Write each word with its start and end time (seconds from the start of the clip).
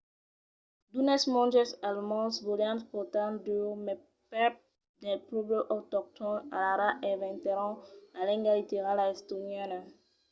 d'unes 0.91 1.23
monges 1.35 1.71
alemands 1.87 2.35
volián 2.47 2.77
portar 2.91 3.29
dieu 3.45 3.65
mai 3.85 3.97
prèp 4.31 4.53
del 5.03 5.19
pòble 5.29 5.59
autoctòn 5.75 6.35
alara 6.57 6.89
inventèron 7.13 7.73
la 8.13 8.21
lenga 8.29 8.51
literala 8.59 9.03
estoniana 9.15 9.79